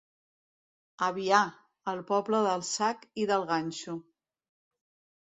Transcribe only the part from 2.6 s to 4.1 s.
sac i del ganxo.